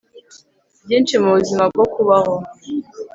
[0.85, 2.33] byinshi mubuzima bwo kubaho